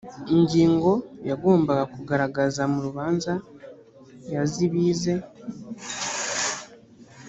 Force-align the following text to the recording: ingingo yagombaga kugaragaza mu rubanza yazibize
ingingo 0.35 0.91
yagombaga 1.29 1.83
kugaragaza 1.93 2.61
mu 2.71 2.79
rubanza 2.85 3.31
yazibize 4.33 5.13